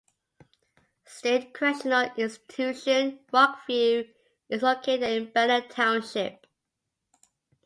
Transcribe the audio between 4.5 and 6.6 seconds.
located in Benner Township.